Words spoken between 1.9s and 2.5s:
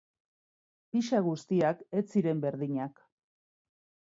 ez ziren